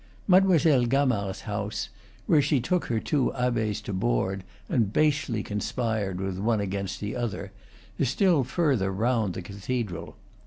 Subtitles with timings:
[0.27, 1.89] Mademoiselle Gamard's house,
[2.25, 7.15] where she took her two abbes to board, and basely conspired with one against the
[7.15, 7.51] other,
[7.99, 10.15] is still further round the cathe dral.